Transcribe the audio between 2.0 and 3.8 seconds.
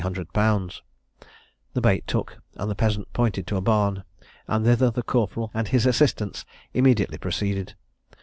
took, and the peasant pointed to a